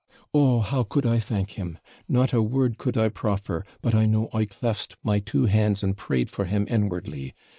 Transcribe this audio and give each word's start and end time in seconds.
Oh, 0.33 0.61
how 0.61 0.81
could 0.81 1.05
I 1.05 1.19
thank 1.19 1.51
him 1.51 1.77
not 2.09 2.33
a 2.33 2.41
word 2.41 2.79
could 2.79 2.97
I 2.97 3.09
proffer 3.09 3.63
but 3.83 3.93
I 3.93 4.07
know 4.07 4.29
I 4.33 4.45
clasped 4.45 4.97
my 5.03 5.19
two 5.19 5.45
hands, 5.45 5.83
and 5.83 5.95
prayed 5.95 6.27
for 6.31 6.45
him 6.45 6.65
inwardly. 6.69 7.35